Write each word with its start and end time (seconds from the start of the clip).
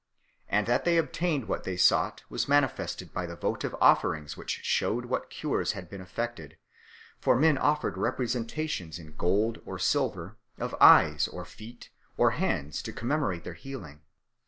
And 0.49 0.65
that 0.65 0.83
they 0.83 0.97
obtained 0.97 1.47
what 1.47 1.63
they 1.63 1.77
sought 1.77 2.23
was 2.27 2.47
manifested 2.47 3.13
by 3.13 3.27
the 3.27 3.35
votive 3.35 3.75
offerings 3.79 4.35
which 4.35 4.61
shewed 4.63 5.05
what 5.05 5.29
cures 5.29 5.73
had 5.73 5.91
been 5.91 6.01
effected; 6.01 6.57
for 7.19 7.35
men 7.35 7.55
offered 7.55 7.99
representations 7.99 8.97
in 8.97 9.13
gold 9.15 9.61
or 9.63 9.77
silver 9.77 10.37
of 10.57 10.73
eyes 10.81 11.27
or 11.27 11.45
feet 11.45 11.91
or 12.17 12.31
hands 12.31 12.81
to 12.81 12.91
commemorate 12.91 13.43
their 13.43 13.53
healing. 13.53 14.01